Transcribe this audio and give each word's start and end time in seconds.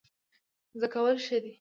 زده 0.77 0.87
کول 0.93 1.15
ښه 1.25 1.37
دی. 1.43 1.49